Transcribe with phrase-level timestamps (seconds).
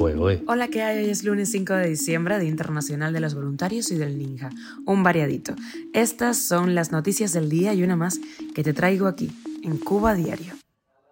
[0.00, 1.04] Hola, ¿qué hay?
[1.04, 4.48] Hoy es lunes 5 de diciembre, Día Internacional de los Voluntarios y del Ninja.
[4.86, 5.54] Un variadito.
[5.92, 8.18] Estas son las noticias del día y una más
[8.54, 9.30] que te traigo aquí,
[9.62, 10.54] en Cuba Diario.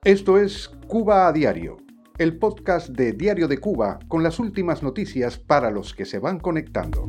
[0.04, 1.76] Esto es Cuba a Diario,
[2.16, 6.38] el podcast de Diario de Cuba con las últimas noticias para los que se van
[6.38, 7.06] conectando.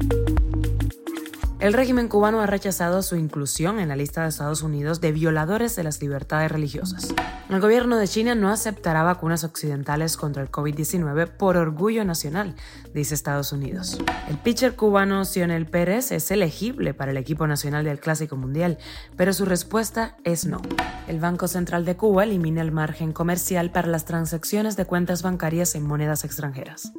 [1.59, 5.75] El régimen cubano ha rechazado su inclusión en la lista de Estados Unidos de violadores
[5.75, 7.13] de las libertades religiosas.
[7.49, 12.55] El gobierno de China no aceptará vacunas occidentales contra el COVID-19 por orgullo nacional,
[12.93, 13.99] dice Estados Unidos.
[14.29, 18.77] El pitcher cubano Sionel Pérez es elegible para el equipo nacional del Clásico Mundial,
[19.17, 20.61] pero su respuesta es no.
[21.09, 25.75] El Banco Central de Cuba elimina el margen comercial para las transacciones de cuentas bancarias
[25.75, 26.93] en monedas extranjeras.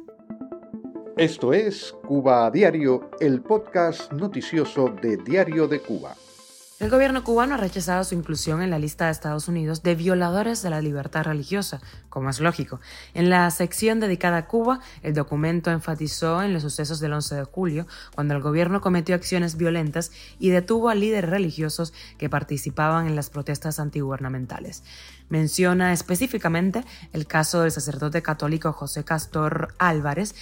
[1.17, 6.15] Esto es Cuba a Diario, el podcast noticioso de Diario de Cuba.
[6.79, 10.63] El gobierno cubano ha rechazado su inclusión en la lista de Estados Unidos de violadores
[10.63, 11.79] de la libertad religiosa,
[12.09, 12.79] como es lógico.
[13.13, 17.43] En la sección dedicada a Cuba, el documento enfatizó en los sucesos del 11 de
[17.43, 23.15] julio, cuando el gobierno cometió acciones violentas y detuvo a líderes religiosos que participaban en
[23.15, 24.83] las protestas antigubernamentales.
[25.29, 30.33] Menciona específicamente el caso del sacerdote católico José Castor Álvarez,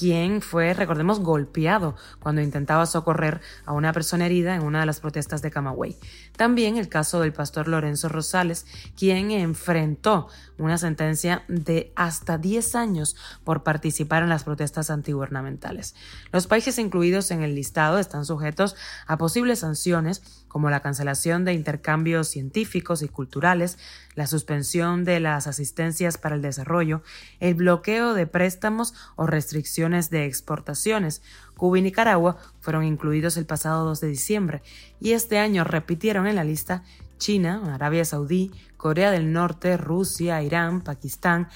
[0.00, 4.98] quien fue, recordemos, golpeado cuando intentaba socorrer a una persona herida en una de las
[4.98, 5.98] protestas de Camagüey.
[6.38, 8.64] También el caso del pastor Lorenzo Rosales,
[8.96, 15.94] quien enfrentó una sentencia de hasta 10 años por participar en las protestas antigubernamentales.
[16.32, 21.52] Los países incluidos en el listado están sujetos a posibles sanciones como la cancelación de
[21.52, 23.78] intercambios científicos y culturales,
[24.16, 27.02] la suspensión de las asistencias para el desarrollo,
[27.38, 31.22] el bloqueo de préstamos o restricciones de exportaciones.
[31.56, 34.62] Cuba y Nicaragua fueron incluidos el pasado 2 de diciembre
[35.00, 36.84] y este año repitieron en la lista
[37.18, 41.48] China, Arabia Saudí, Corea del Norte, Rusia, Irán, Pakistán,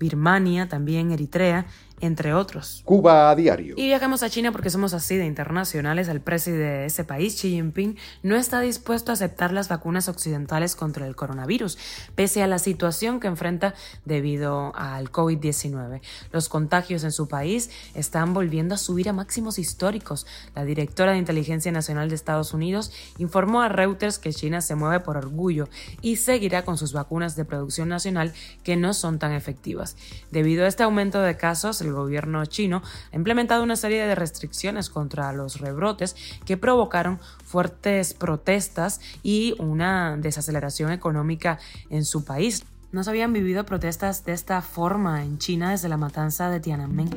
[0.00, 1.66] Birmania, también Eritrea,
[2.02, 2.82] entre otros.
[2.84, 3.74] Cuba a diario.
[3.78, 6.08] Y viajamos a China porque somos así de internacionales.
[6.08, 10.74] El presidente de ese país, Xi Jinping, no está dispuesto a aceptar las vacunas occidentales
[10.74, 11.78] contra el coronavirus,
[12.16, 13.74] pese a la situación que enfrenta
[14.04, 16.00] debido al COVID-19.
[16.32, 20.26] Los contagios en su país están volviendo a subir a máximos históricos.
[20.56, 24.98] La directora de Inteligencia Nacional de Estados Unidos informó a Reuters que China se mueve
[24.98, 25.68] por orgullo
[26.00, 28.32] y seguirá con sus vacunas de producción nacional
[28.64, 29.96] que no son tan efectivas.
[30.32, 32.82] Debido a este aumento de casos, el gobierno chino
[33.12, 40.16] ha implementado una serie de restricciones contra los rebrotes que provocaron fuertes protestas y una
[40.16, 41.58] desaceleración económica
[41.90, 42.64] en su país.
[42.92, 47.10] No se habían vivido protestas de esta forma en China desde la matanza de Tiananmen.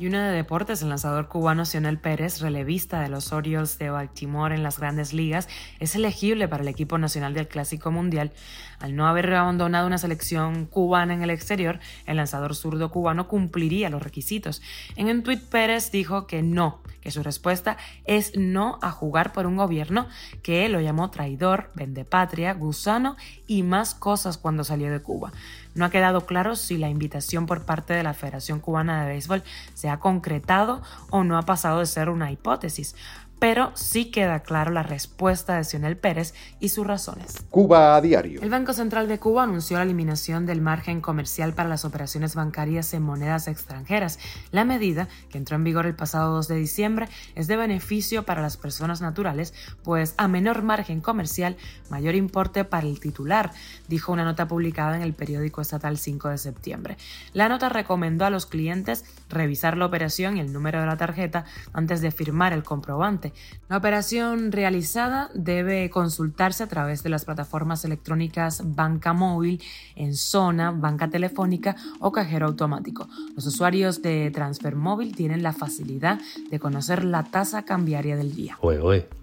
[0.00, 4.54] Y una de deportes, el lanzador cubano Sionel Pérez, relevista de los Orioles de Baltimore
[4.54, 5.46] en las grandes ligas,
[5.78, 8.32] es elegible para el equipo nacional del Clásico Mundial.
[8.78, 13.90] Al no haber abandonado una selección cubana en el exterior, el lanzador zurdo cubano cumpliría
[13.90, 14.62] los requisitos.
[14.96, 19.44] En un tuit Pérez dijo que no, que su respuesta es no a jugar por
[19.44, 20.08] un gobierno
[20.42, 25.30] que lo llamó traidor, vendepatria, gusano y más cosas cuando salió de Cuba.
[25.74, 29.42] No ha quedado claro si la invitación por parte de la Federación Cubana de Béisbol
[29.74, 32.96] se ha concretado o no ha pasado de ser una hipótesis
[33.40, 37.42] pero sí queda claro la respuesta de Sionel Pérez y sus razones.
[37.48, 38.42] Cuba a diario.
[38.42, 42.92] El Banco Central de Cuba anunció la eliminación del margen comercial para las operaciones bancarias
[42.92, 44.18] en monedas extranjeras.
[44.52, 48.42] La medida, que entró en vigor el pasado 2 de diciembre, es de beneficio para
[48.42, 51.56] las personas naturales, pues a menor margen comercial,
[51.88, 53.52] mayor importe para el titular,
[53.88, 56.98] dijo una nota publicada en el periódico estatal 5 de septiembre.
[57.32, 61.46] La nota recomendó a los clientes revisar la operación y el número de la tarjeta
[61.72, 63.29] antes de firmar el comprobante
[63.68, 69.62] la operación realizada debe consultarse a través de las plataformas electrónicas Banca Móvil,
[69.96, 73.08] en Zona, Banca Telefónica o Cajero Automático.
[73.34, 76.20] Los usuarios de Transfer Móvil tienen la facilidad
[76.50, 78.58] de conocer la tasa cambiaria del día.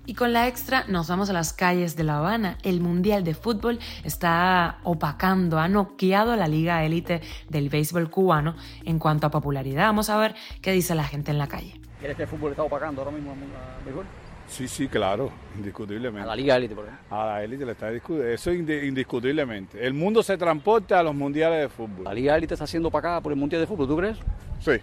[0.06, 2.57] Y con la extra nos vamos a las calles de La Habana.
[2.63, 8.56] El Mundial de Fútbol está opacando, ha noqueado a la liga élite del béisbol cubano
[8.86, 9.88] en cuanto a popularidad.
[9.88, 11.81] Vamos a ver qué dice la gente en la calle.
[11.99, 14.05] ¿Crees que el fútbol está opacando ahora mismo a béisbol?
[14.47, 16.23] Sí, sí, claro, indiscutiblemente.
[16.23, 17.17] A la Liga Élite, por ejemplo.
[17.17, 18.29] A la élite le está discutiendo.
[18.31, 19.85] Eso indiscutiblemente.
[19.85, 22.05] El mundo se transporta a los mundiales de fútbol.
[22.05, 24.17] ¿La Liga Élite está siendo opacada por el Mundial de Fútbol, tú crees?
[24.61, 24.79] Sí.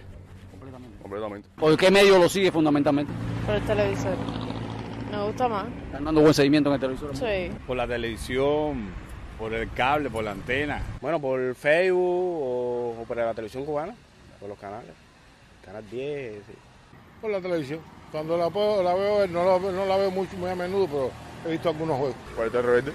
[0.51, 0.97] Completamente.
[1.01, 1.49] Completamente.
[1.55, 3.11] ¿Por qué medio lo sigue fundamentalmente?
[3.45, 4.15] Por el televisor.
[5.11, 5.65] Me gusta más.
[5.85, 7.15] ¿Están dando buen seguimiento en el televisor?
[7.17, 7.51] Sí.
[7.65, 8.89] Por la televisión,
[9.39, 10.79] por el cable, por la antena.
[11.01, 11.97] Bueno, por Facebook
[12.39, 13.95] o, o por la televisión cubana,
[14.39, 14.91] por los canales.
[15.63, 16.53] Canal 10, sí.
[17.21, 17.79] Por la televisión.
[18.11, 21.11] Cuando la, puedo, la veo, no la, no la veo mucho, muy a menudo, pero
[21.45, 22.15] he visto algunos juegos.
[22.35, 22.91] Por el rebelde.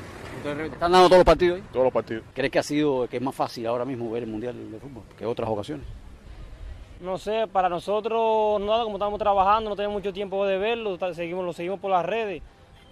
[0.72, 1.64] ¿Están dando todos los partidos ahí?
[1.72, 2.24] Todos los partidos.
[2.34, 5.02] ¿Crees que ha sido que es más fácil ahora mismo ver el Mundial de Fútbol
[5.18, 5.84] que otras ocasiones?
[7.00, 11.44] No sé, para nosotros nada, como estamos trabajando, no tenemos mucho tiempo de verlo, seguimos,
[11.44, 12.42] lo seguimos por las redes.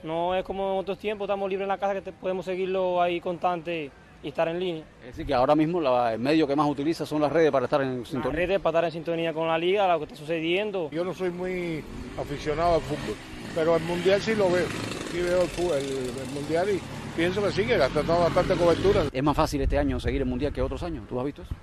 [0.03, 3.01] No es como en otros tiempos, estamos libres en la casa que te- podemos seguirlo
[3.03, 3.91] ahí constante
[4.23, 4.85] y estar en línea.
[5.03, 7.65] Es decir, que ahora mismo la- el medio que más utiliza son las redes para
[7.67, 8.37] estar en Las sintonía.
[8.37, 10.91] redes para estar en sintonía con la liga, lo que está sucediendo.
[10.91, 11.85] Yo no soy muy
[12.21, 13.17] aficionado al fútbol,
[13.55, 14.67] pero el mundial sí lo veo.
[15.13, 16.81] Sí veo el, fútbol, el, el mundial y
[17.17, 19.05] pienso que sí, que está dando bastante cobertura.
[19.13, 21.07] Es más fácil este año seguir el mundial que otros años.
[21.09, 21.55] ¿Tú has visto eso?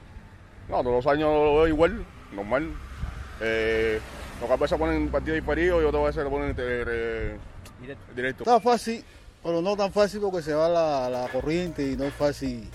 [0.70, 2.04] No, todos los años lo veo igual,
[2.34, 2.72] normal.
[3.42, 4.00] Eh,
[4.42, 7.38] lo que a veces ponen partido diferido y otras veces lo ponen eh,
[8.16, 8.44] directo.
[8.44, 9.04] Está fácil,
[9.46, 12.68] pero no tan fácil porque se va la, la corriente y no es fácil,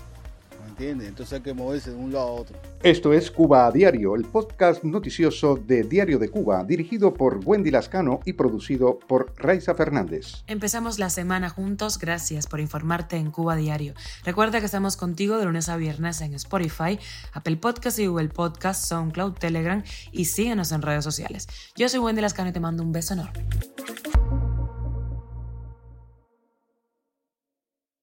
[0.63, 1.09] ¿me entiendes?
[1.09, 2.57] Entonces hay que moverse de un lado a otro.
[2.81, 7.71] Esto es Cuba a Diario, el podcast noticioso de Diario de Cuba, dirigido por Wendy
[7.71, 10.45] Lascano y producido por Raiza Fernández.
[10.47, 13.93] Empezamos la semana juntos, gracias por informarte en Cuba Diario.
[14.23, 16.97] Recuerda que estamos contigo de lunes a viernes en Spotify,
[17.33, 19.83] Apple Podcast y Google Podcast, SoundCloud, Telegram
[20.13, 21.49] y síguenos en redes sociales.
[21.75, 23.45] Yo soy Wendy Lascano y te mando un beso enorme.